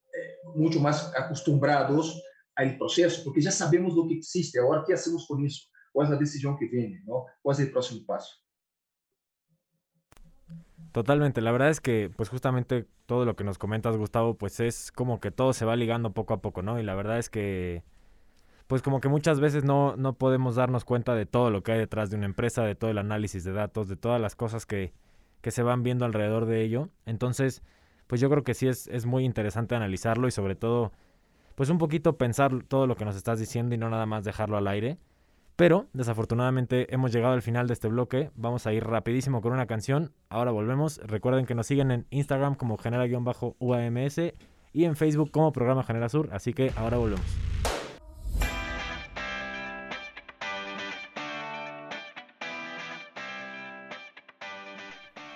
[0.55, 2.21] mucho más acostumbrados
[2.55, 4.59] al proceso, porque ya sabemos lo que existe.
[4.59, 5.67] Ahora, ¿qué hacemos con eso?
[5.91, 7.01] ¿Cuál es la decisión que viene?
[7.05, 7.25] ¿no?
[7.41, 8.35] ¿Cuál es el próximo paso?
[10.91, 14.91] Totalmente, la verdad es que pues justamente todo lo que nos comentas Gustavo pues es
[14.91, 16.79] como que todo se va ligando poco a poco, ¿no?
[16.79, 17.83] Y la verdad es que
[18.67, 21.79] pues como que muchas veces no, no podemos darnos cuenta de todo lo que hay
[21.79, 24.93] detrás de una empresa, de todo el análisis de datos, de todas las cosas que,
[25.41, 26.89] que se van viendo alrededor de ello.
[27.05, 27.63] Entonces,
[28.07, 30.91] pues yo creo que sí es, es muy interesante analizarlo y sobre todo,
[31.55, 34.57] pues un poquito pensar todo lo que nos estás diciendo y no nada más dejarlo
[34.57, 34.97] al aire.
[35.57, 38.29] Pero desafortunadamente hemos llegado al final de este bloque.
[38.35, 40.11] Vamos a ir rapidísimo con una canción.
[40.29, 40.99] Ahora volvemos.
[41.03, 44.17] Recuerden que nos siguen en Instagram como genera-uams
[44.71, 46.29] y en Facebook como programa Genera Sur.
[46.31, 47.25] Así que ahora volvemos.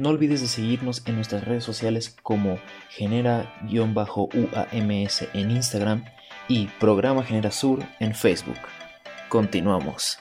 [0.00, 2.58] no olvides de seguirnos en nuestras redes sociales como
[2.88, 4.08] genera-uams
[5.34, 6.06] en Instagram
[6.48, 8.56] y Programa Genera Sur en Facebook.
[9.28, 10.18] Continuamos.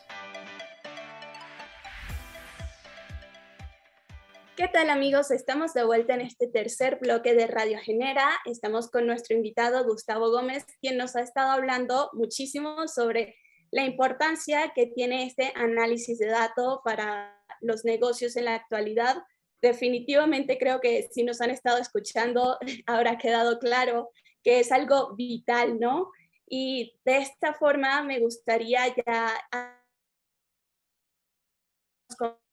[4.58, 5.32] ¿Qué tal amigos?
[5.32, 8.30] Estamos de vuelta en este tercer bloque de Radio Genera.
[8.44, 13.38] Estamos con nuestro invitado Gustavo Gómez, quien nos ha estado hablando muchísimo sobre
[13.72, 19.24] la importancia que tiene este análisis de datos para los negocios en la actualidad,
[19.62, 24.12] definitivamente creo que si nos han estado escuchando, habrá quedado claro
[24.44, 26.12] que es algo vital, ¿no?
[26.48, 29.34] Y de esta forma me gustaría ya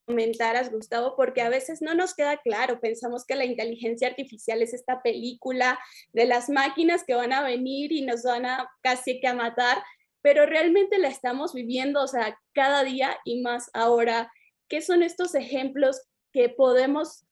[0.07, 4.73] comentaras, Gustavo, porque a veces no nos queda claro, pensamos que la inteligencia artificial es
[4.73, 5.79] esta película
[6.13, 9.83] de las máquinas que van a venir y nos van a casi que a matar,
[10.23, 14.31] pero realmente la estamos viviendo, o sea, cada día y más ahora.
[14.69, 16.03] ¿Qué son estos ejemplos
[16.37, 17.25] que podemos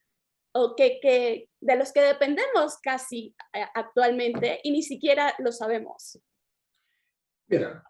[0.54, 6.18] o que, que, de los que dependemos casi eh, actualmente y ni siquiera lo sabemos.
[7.46, 7.84] Mira,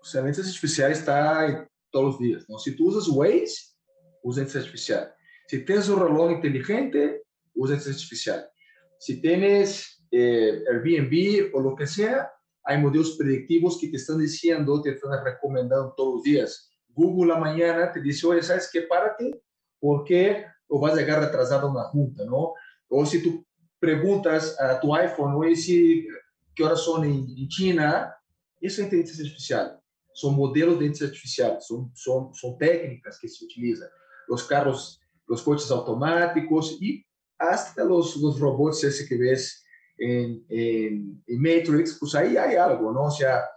[0.00, 2.44] o sea, la inteligencia artificial está todos los días.
[2.48, 2.58] ¿no?
[2.58, 3.76] Si tú usas Waze,
[4.24, 5.14] usa inteligencia artificial.
[5.46, 7.22] Si tienes un reloj inteligente,
[7.54, 8.50] usa inteligencia artificial.
[8.98, 12.32] Si tienes eh, Airbnb o lo que sea,
[12.64, 16.68] hay modelos predictivos que te están diciendo, te están recomendando todos los días.
[16.88, 18.82] Google mañana te dice, oye, ¿sabes qué?
[18.82, 19.40] Párate,
[19.80, 22.54] porque o vas a llegar retrasado a junta, ¿no?
[22.88, 23.44] O si tu
[23.80, 26.06] perguntas a tu iPhone, oye, si,
[26.54, 28.14] que horas são em, China,
[28.60, 29.82] isso é inteligência artificial.
[30.14, 33.88] São modelos de inteligência artificial, são, são, são técnicas que se utilizam.
[34.28, 37.04] Os carros, os coches automáticos e
[37.38, 39.62] hasta os, os robots esse que ves
[40.00, 43.04] em, em, em Matrix, pues aí há algo, não?
[43.04, 43.48] Ou seja,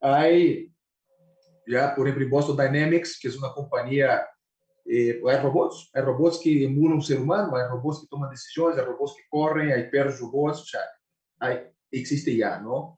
[0.00, 0.70] hay
[1.66, 4.24] já, por exemplo, Boston Dynamics, que é uma companhia
[4.88, 8.78] eh, hay robots, hay robots que emulam um ser humano, hay robots que tomam decisões,
[8.78, 10.80] hay robots que correm, o sea,
[11.40, 12.96] hay, existe já, não?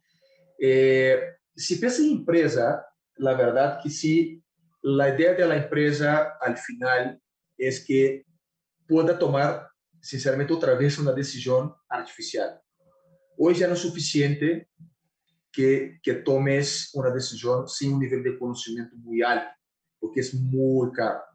[0.60, 2.84] Eh, se pensa em empresa,
[3.20, 4.42] a verdade que se
[4.84, 7.18] a ideia da empresa, al final,
[7.58, 8.24] é que
[8.86, 9.68] pueda tomar,
[10.00, 12.60] sinceramente, outra vez uma decisão artificial.
[13.36, 14.66] Hoje já não é suficiente
[15.52, 19.46] que, que tomes uma decisão sem um nível de conhecimento muito alto,
[20.00, 21.27] porque é muito caro.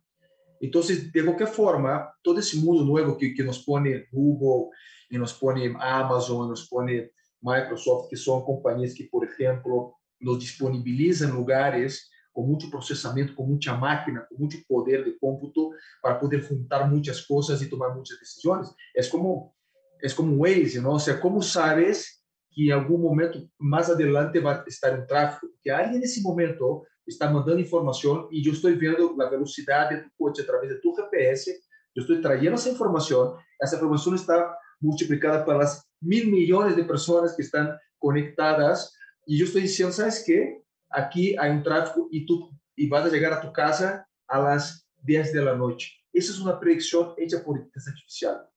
[0.64, 4.72] Então, de qualquer forma, todo esse mundo novo que, que nos põe Google,
[5.12, 7.10] e nos põe Amazon, nos põe
[7.42, 13.76] Microsoft, que são companhias que, por exemplo, nos disponibilizam lugares com muito processamento, com muita
[13.76, 15.70] máquina, com muito poder de cômputo
[16.02, 18.74] para poder juntar muitas coisas e tomar muitas decisões.
[18.96, 19.54] É como
[20.02, 20.94] é como um Waze, não?
[20.94, 22.08] Ou seja, como sabes
[22.52, 25.54] que em algum momento mais adelante vai estar um tráfego?
[25.62, 30.42] Que alguém nesse momento está mandando informação e eu estou vendo a velocidade do coche
[30.42, 31.52] através do teu GPS,
[31.96, 37.42] eu estou trazendo essa informação, essa informação está multiplicada pelas mil milhões de pessoas que
[37.42, 38.90] estão conectadas
[39.28, 43.10] e eu estou dizendo, sabes que aqui há um tráfego e tu e vas a
[43.10, 45.92] chegar a tu casa a las 10 da noite.
[46.16, 48.48] Essa é uma predição feita por inteligência artificial.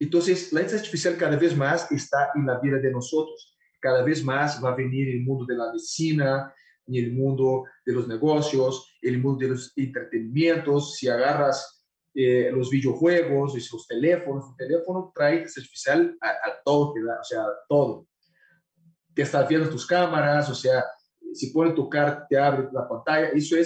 [0.00, 3.10] Então, a inteligência artificial cada vez mais está na vida de nós.
[3.80, 6.52] Cada vez mais vai vir no mundo da medicina,
[6.86, 10.96] no mundo dos negócios, no mundo dos entretenimentos.
[10.96, 11.64] Se agarras
[12.14, 17.64] eh, os videojuegos, os teléfonos, o teléfono inteligência artificial a, a todo, ou seja, a
[17.68, 18.06] todo.
[19.14, 20.84] Te está vendo tus câmeras, ou seja,
[21.32, 23.36] se pode tocar, te abre a pantalla.
[23.36, 23.62] Isso é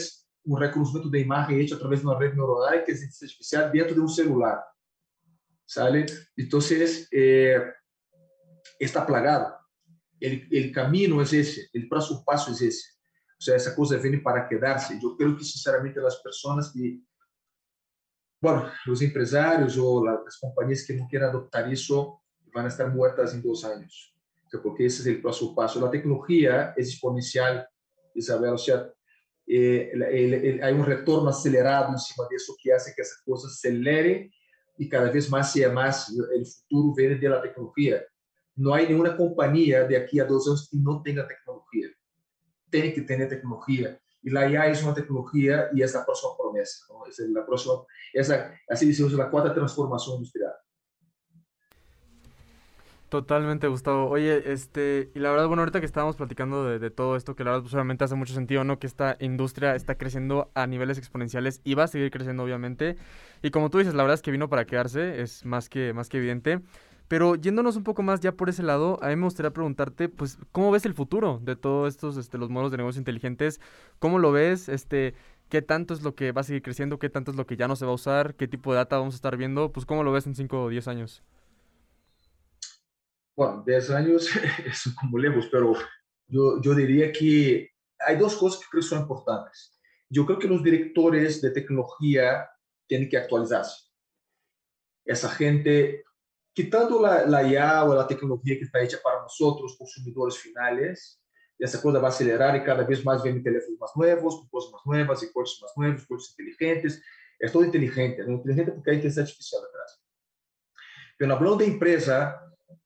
[0.46, 4.00] um reconhecimento de imagem feito através de uma rede neuronal que inteligência artificial dentro de
[4.00, 4.62] um celular.
[5.68, 6.06] ¿sale?
[6.36, 7.62] Entonces, eh,
[8.80, 9.54] está plagado.
[10.18, 12.97] El, el, camino es ese, el próximo paso es ese.
[13.38, 14.98] O sea, esa cosa viene para quedarse.
[15.00, 17.00] Yo creo que, sinceramente, las personas que,
[18.40, 22.22] bueno, los empresarios o las compañías que no quieran adoptar eso
[22.52, 24.14] van a estar muertas en dos años.
[24.46, 25.80] O sea, porque ese es el próximo paso.
[25.80, 27.68] La tecnología es exponencial,
[28.14, 28.54] Isabel.
[28.54, 28.90] O sea,
[29.46, 33.48] eh, el, el, hay un retorno acelerado encima de eso que hace que esa cosa
[33.48, 34.30] acelere
[34.78, 38.06] e cada vez mais se é mais o futuro vem da tecnologia.
[38.56, 41.47] Não há nenhuma companhia de aqui a dois anos que não tenha tecnologia.
[42.70, 43.98] Tem que ter tecnologia.
[44.24, 46.84] E a IA é uma tecnologia e é a próxima promessa.
[47.06, 50.54] Essa é a próxima, essa, assim dizemos, a quarta industrial.
[53.08, 54.06] Totalmente, Gustavo.
[54.10, 57.42] Oye, este, y la verdad, bueno, ahorita que estábamos platicando de, de todo esto, que
[57.42, 58.78] la verdad, pues obviamente hace mucho sentido, ¿no?
[58.78, 62.98] Que esta industria está creciendo a niveles exponenciales y va a seguir creciendo, obviamente.
[63.42, 66.10] Y como tú dices, la verdad es que vino para quedarse, es más que, más
[66.10, 66.60] que evidente.
[67.08, 70.38] Pero yéndonos un poco más ya por ese lado, a mí me gustaría preguntarte, pues,
[70.52, 73.60] ¿cómo ves el futuro de todos estos, este, los modos de negocio inteligentes?
[73.98, 74.68] ¿Cómo lo ves?
[74.68, 75.14] Este,
[75.48, 76.98] ¿qué tanto es lo que va a seguir creciendo?
[76.98, 78.34] ¿Qué tanto es lo que ya no se va a usar?
[78.34, 79.72] ¿Qué tipo de data vamos a estar viendo?
[79.72, 81.22] Pues, ¿cómo lo ves en 5 o 10 años?
[83.34, 84.28] Bueno, 10 años
[84.66, 85.74] es como lejos, pero
[86.26, 89.78] yo, yo diría que hay dos cosas que creo que son importantes.
[90.10, 92.48] Yo creo que los directores de tecnología
[92.86, 93.88] tienen que actualizarse.
[95.04, 96.04] Esa gente,
[96.58, 101.16] quitando la, la IA o la tecnología que está hecha para nosotros, consumidores finales,
[101.60, 105.06] essa coisa vai acelerar e cada vez mais vem teléfonos mais novos, com coisas mais
[105.06, 107.00] novas, e coisas mais novos, coisas inteligentes.
[107.40, 108.32] É todo inteligente, né?
[108.32, 109.92] inteligente porque hay inteligência artificial atrás.
[111.16, 112.42] Pero hablando de empresa,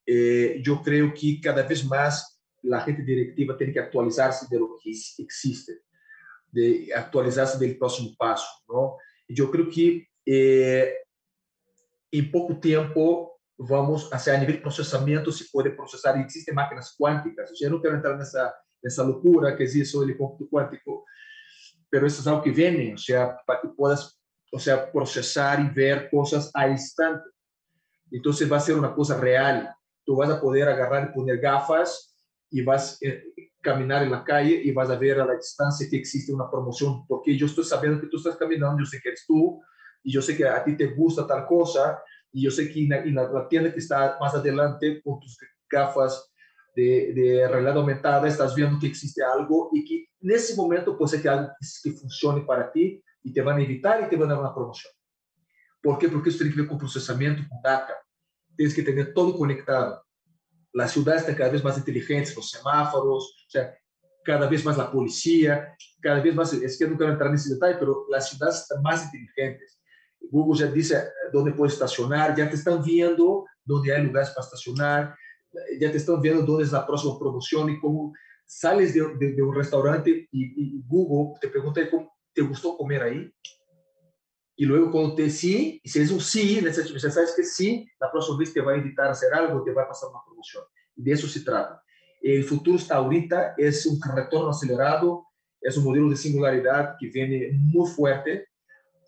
[0.06, 4.76] eh, yo creo que cada vez más la gente directiva tiene que actualizarse de lo
[4.76, 5.80] que existe,
[6.50, 8.98] de actualizarse del próximo paso, ¿no?
[9.26, 10.94] Yo creo que eh,
[12.10, 13.31] en poco tiempo
[13.68, 17.80] vamos, hacer a nivel de procesamiento se puede procesar, y existen máquinas cuánticas, yo no
[17.80, 21.04] quiero entrar en esa, en esa locura que existe sobre el cómputo cuántico,
[21.90, 24.18] pero eso es algo que viene, o sea, para que puedas,
[24.50, 27.28] o sea, procesar y ver cosas al instante.
[28.10, 29.74] Entonces va a ser una cosa real,
[30.04, 32.16] tú vas a poder agarrar y poner gafas
[32.50, 33.24] y vas a eh,
[33.60, 37.06] caminar en la calle y vas a ver a la distancia que existe una promoción,
[37.06, 39.62] porque yo estoy sabiendo que tú estás caminando, yo sé que eres tú,
[40.02, 42.02] y yo sé que a ti te gusta tal cosa,
[42.32, 45.38] y yo sé que en la, la tienda que está más adelante con tus
[45.70, 46.32] gafas
[46.74, 51.10] de, de, realidad aumentada, estás viendo que existe algo y que en ese momento puede
[51.10, 51.50] ser que algo
[51.82, 54.54] que, funcione para ti y te van a evitar y te van a dar una
[54.54, 54.92] promoción.
[55.82, 56.08] ¿Por qué?
[56.08, 57.94] Porque eso tiene que ver con procesamiento, con data.
[58.56, 60.02] tienes que tener todo conectado.
[60.72, 63.74] Las ciudades están cada vez más inteligentes, los semáforos, o sea,
[64.24, 67.54] cada vez más la policía, cada vez más, es que no quiero entrar en ese
[67.54, 69.81] detalle, pero las ciudades están más inteligentes.
[70.30, 71.02] Google ya dice
[71.32, 75.14] dónde puedes estacionar, ya te están viendo dónde hay lugares para estacionar,
[75.78, 78.12] ya te están viendo dónde es la próxima promoción y cómo
[78.46, 83.32] sales de, de, un restaurante y, y, Google te pregunta cómo te gustó comer ahí.
[84.56, 88.10] Y luego cuando te sí, y si es un sí, ya sabes que sí, la
[88.10, 90.62] próxima vez te va a invitar a hacer algo, te va a pasar una promoción.
[90.94, 91.82] Y de eso se trata.
[92.20, 95.26] El futuro está ahorita, es un retorno acelerado,
[95.60, 98.48] es un modelo de singularidad que viene muy fuerte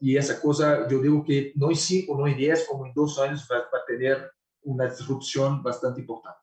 [0.05, 3.19] y esa cosa, yo digo que no en cinco, no en diez, como en dos
[3.19, 4.33] años va, tener
[4.65, 6.41] una disrupción bastante importante.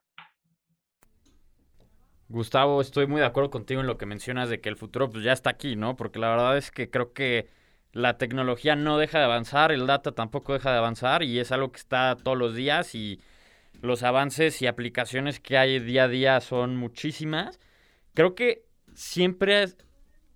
[2.28, 5.24] Gustavo, estoy muy de acuerdo contigo en lo que mencionas de que el futuro pues
[5.24, 5.95] ya está aquí, ¿no?
[5.95, 7.49] Porque la verdad es que creo que
[7.91, 11.72] la tecnología no deja de avanzar, el data tampoco deja de avanzar y es algo
[11.72, 13.22] que está todos los días y
[13.80, 17.59] los avances y aplicaciones que hay día a día son muchísimas.
[18.16, 19.66] Creo que siempre,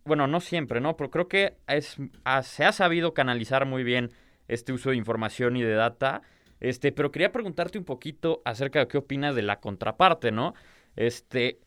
[0.05, 0.95] bueno, no siempre, ¿no?
[0.95, 1.97] Pero creo que es,
[2.43, 4.11] se ha sabido canalizar muy bien
[4.47, 6.21] este uso de información y de data.
[6.59, 10.53] Este, pero quería preguntarte un poquito acerca de qué opinas de la contraparte, ¿no?
[10.95, 11.59] Este,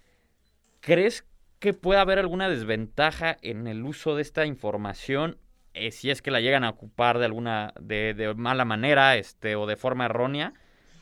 [0.81, 1.27] ¿crees
[1.59, 5.39] que puede haber alguna desventaja en el uso de esta información
[5.75, 9.57] eh, si es que la llegan a ocupar de alguna de, de, mala manera este
[9.57, 10.55] o de forma errónea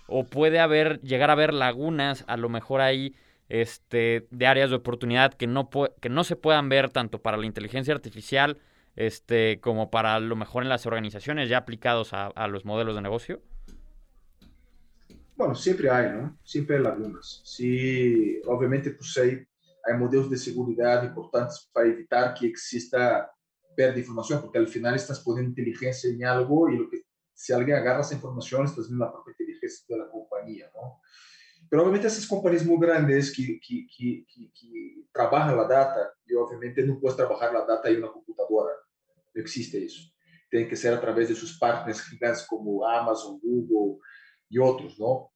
[0.06, 3.14] o puede haber llegar a haber lagunas a lo mejor ahí
[3.48, 5.70] este de áreas de oportunidad que no
[6.00, 8.58] que no se puedan ver tanto para la inteligencia artificial
[8.96, 13.02] este como para lo mejor en las organizaciones ya aplicados a, a los modelos de
[13.02, 13.40] negocio
[15.36, 17.42] bueno siempre hay no siempre hay lagunas.
[17.44, 19.46] Sí obviamente pues hay
[19.86, 23.30] hay modelos de seguridad importantes para evitar que exista
[23.76, 27.02] pérdida de información, porque al final estás poniendo inteligencia en algo y lo que,
[27.34, 31.00] si alguien agarra esa información, estás viendo la propia inteligencia de la compañía, ¿no?
[31.68, 36.82] Pero obviamente esas compañías muy grandes que, que, que, que, trabajan la data, y obviamente
[36.82, 38.72] no puedes trabajar la data en una computadora,
[39.34, 40.02] no existe eso.
[40.50, 43.98] Tiene que ser a través de sus partners gigantes como Amazon, Google
[44.48, 45.30] y otros, ¿no?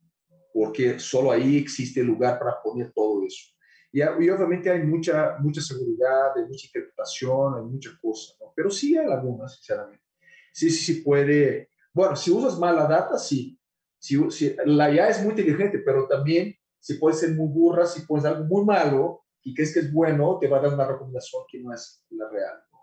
[0.52, 3.54] Porque solo ahí existe lugar para poner todo eso.
[3.92, 8.52] Y, obviamente hay mucha, mucha seguridad, hay mucha interpretación, hay mucha cosa, ¿no?
[8.54, 10.04] Pero sí hay algunas, sinceramente.
[10.52, 11.70] Sí, sí, sí puede.
[11.92, 13.58] Bueno, si usas mal la data, sí.
[14.00, 18.00] Si, si, la IA es muy inteligente, pero también si puede ser muy burra, si
[18.06, 21.42] puedes algo muy malo y crees que es bueno, te va a dar una recomendación
[21.46, 22.62] que no es la real.
[22.72, 22.78] ¿no?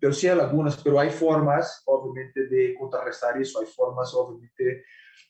[0.00, 4.84] Pero sí hay algunas, pero hay formas, obviamente, de contrarrestar eso, hay formas, obviamente,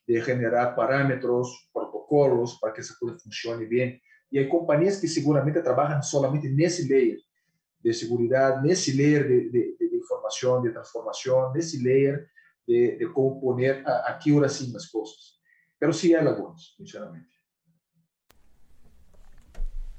[0.06, 4.00] de generar parámetros, protocolos para que esa cosa funcione bien.
[4.30, 7.18] Y hay compañías que seguramente trabajan solamente en ese layer
[7.80, 12.28] de seguridad, en ese layer de, de, de información, de transformación, en ese layer
[12.66, 15.40] de, de cómo poner a, a, qué hora sí las cosas.
[15.78, 17.30] Pero sí hay algunos, sinceramente.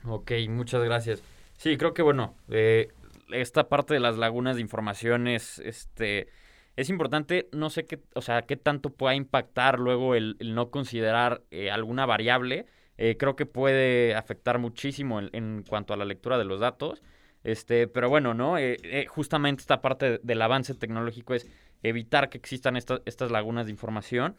[0.05, 1.23] Ok, muchas gracias.
[1.57, 2.89] Sí, creo que bueno, eh,
[3.31, 6.27] esta parte de las lagunas de información es, este,
[6.75, 7.49] es importante.
[7.51, 11.71] No sé qué, o sea, qué tanto pueda impactar luego el, el no considerar eh,
[11.71, 12.65] alguna variable
[13.03, 17.01] eh, creo que puede afectar muchísimo en, en, cuanto a la lectura de los datos.
[17.43, 18.59] Este, pero bueno, ¿no?
[18.59, 21.49] Eh, eh, justamente esta parte del avance tecnológico es
[21.83, 24.35] evitar que existan esta, estas lagunas de información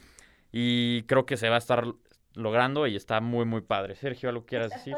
[0.53, 1.85] y creo que se va a estar
[2.35, 3.95] logrando y está muy, muy padre.
[3.95, 4.95] Sergio, ¿algo quieras decir?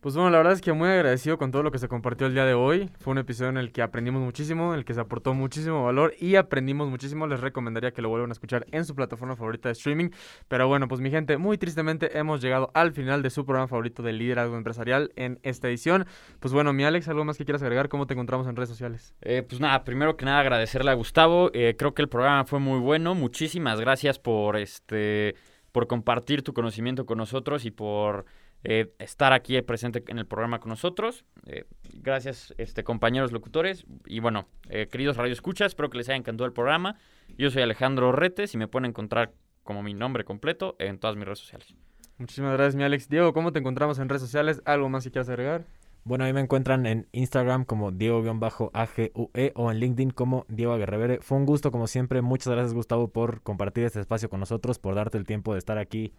[0.00, 2.34] Pues bueno, la verdad es que muy agradecido con todo lo que se compartió el
[2.34, 2.90] día de hoy.
[3.00, 6.14] Fue un episodio en el que aprendimos muchísimo, en el que se aportó muchísimo valor
[6.20, 7.26] y aprendimos muchísimo.
[7.26, 10.10] Les recomendaría que lo vuelvan a escuchar en su plataforma favorita de streaming.
[10.48, 14.02] Pero bueno, pues mi gente, muy tristemente hemos llegado al final de su programa favorito
[14.02, 16.06] de liderazgo empresarial en esta edición.
[16.40, 17.88] Pues bueno, mi Alex, ¿algo más que quieras agregar?
[17.88, 19.14] ¿Cómo te encontramos en redes sociales?
[19.22, 21.50] Eh, pues nada, primero que nada agradecerle a Gustavo.
[21.54, 23.14] Eh, creo que el programa fue muy bueno.
[23.14, 25.34] Muchísimas gracias por este
[25.72, 28.24] por compartir tu conocimiento con nosotros y por
[28.68, 31.24] eh, estar aquí presente en el programa con nosotros.
[31.46, 31.66] Eh,
[32.02, 33.86] gracias, este, compañeros locutores.
[34.06, 36.98] Y bueno, eh, queridos Radio Escuchas, espero que les haya encantado el programa.
[37.38, 41.26] Yo soy Alejandro Retes y me pueden encontrar como mi nombre completo en todas mis
[41.26, 41.76] redes sociales.
[42.18, 43.08] Muchísimas gracias, mi Alex.
[43.08, 44.60] Diego, ¿cómo te encontramos en redes sociales?
[44.64, 45.64] ¿Algo más que quieras agregar?
[46.02, 51.20] Bueno, ahí me encuentran en Instagram como Diego-AGUE o en LinkedIn como Diego Aguerrevere.
[51.20, 52.20] Fue un gusto, como siempre.
[52.20, 55.78] Muchas gracias, Gustavo, por compartir este espacio con nosotros, por darte el tiempo de estar
[55.78, 56.12] aquí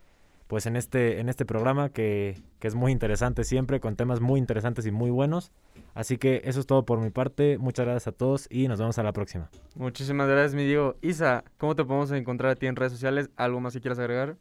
[0.48, 4.40] pues en este, en este programa que, que, es muy interesante siempre, con temas muy
[4.40, 5.52] interesantes y muy buenos.
[5.94, 7.58] Así que eso es todo por mi parte.
[7.58, 9.50] Muchas gracias a todos y nos vemos a la próxima.
[9.76, 10.96] Muchísimas gracias, mi Diego.
[11.02, 13.30] Isa, ¿cómo te podemos encontrar a ti en redes sociales?
[13.36, 14.38] ¿Algo más que quieras agregar?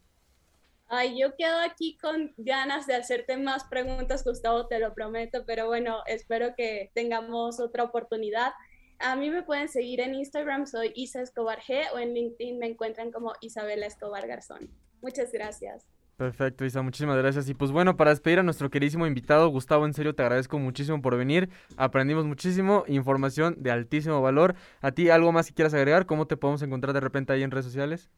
[0.88, 5.66] Ay, yo quedo aquí con ganas de hacerte más preguntas, Gustavo, te lo prometo, pero
[5.66, 8.52] bueno, espero que tengamos otra oportunidad.
[9.00, 12.66] A mí me pueden seguir en Instagram, soy Isa Escobar G, o en LinkedIn me
[12.66, 14.70] encuentran como Isabela Escobar Garzón.
[15.02, 15.84] Muchas gracias.
[16.16, 17.46] Perfecto, Isa, muchísimas gracias.
[17.50, 21.02] Y pues bueno, para despedir a nuestro queridísimo invitado, Gustavo, en serio te agradezco muchísimo
[21.02, 21.50] por venir.
[21.76, 24.54] Aprendimos muchísimo, información de altísimo valor.
[24.80, 26.06] A ti, ¿algo más que quieras agregar?
[26.06, 28.08] ¿Cómo te podemos encontrar de repente ahí en redes sociales?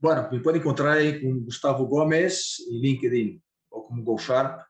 [0.00, 4.60] Bueno, me pueden encontrar ahí con Gustavo Gómez en LinkedIn o como GoSharp.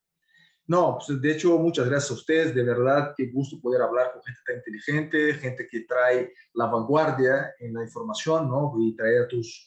[0.69, 2.55] No, pues de hecho, muchas gracias a ustedes.
[2.55, 7.53] De verdad, qué gusto poder hablar con gente tan inteligente, gente que trae la vanguardia
[7.59, 8.73] en la información, ¿no?
[8.79, 9.67] Y traer tus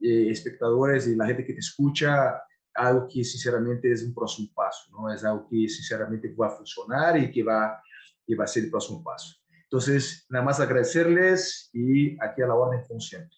[0.00, 2.42] eh, espectadores y la gente que te escucha
[2.74, 5.12] algo que sinceramente es un próximo paso, ¿no?
[5.12, 7.82] Es algo que sinceramente va a funcionar y que va,
[8.26, 9.36] que va a ser el próximo paso.
[9.64, 13.35] Entonces, nada más agradecerles y aquí a la orden siempre.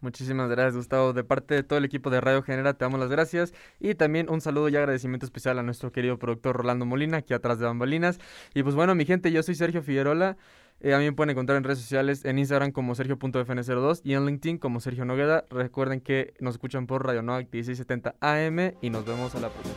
[0.00, 1.12] Muchísimas gracias, Gustavo.
[1.12, 3.52] De parte de todo el equipo de Radio Genera, te damos las gracias.
[3.80, 7.58] Y también un saludo y agradecimiento especial a nuestro querido productor Rolando Molina, aquí atrás
[7.58, 8.18] de bambalinas.
[8.54, 10.36] Y pues bueno, mi gente, yo soy Sergio Figueroa.
[10.80, 15.04] Eh, pueden encontrar en redes sociales, en Instagram como sergio.fn02 y en LinkedIn como Sergio
[15.04, 15.44] Nogueda.
[15.50, 19.74] Recuerden que nos escuchan por Radio Novak 1670 AM y nos vemos a la próxima.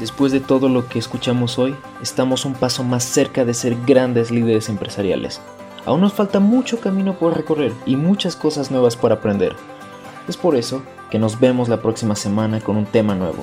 [0.00, 4.30] Después de todo lo que escuchamos hoy, estamos un paso más cerca de ser grandes
[4.30, 5.40] líderes empresariales.
[5.84, 9.56] Aún nos falta mucho camino por recorrer y muchas cosas nuevas por aprender.
[10.28, 13.42] Es por eso que nos vemos la próxima semana con un tema nuevo.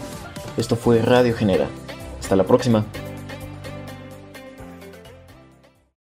[0.57, 1.67] Esto fue Radio Genera.
[2.19, 2.85] Hasta la próxima.